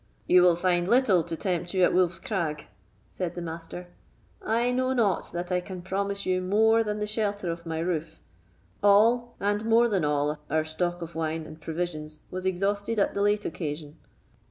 [0.25, 2.65] "You will find little to tempt you at Wolf's Crag,"
[3.11, 3.89] said the Master.
[4.41, 8.19] "I know not that I can promise you more than the shelter of my roof;
[8.81, 13.21] all, and more than all, our stock of wine and provisions was exhausted at the
[13.21, 13.97] late occasion."